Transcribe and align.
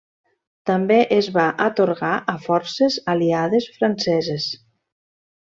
També 0.69 0.95
es 1.17 1.29
va 1.35 1.43
atorgar 1.65 2.13
a 2.33 2.35
forces 2.47 2.97
aliades 3.15 3.69
franceses. 3.77 4.51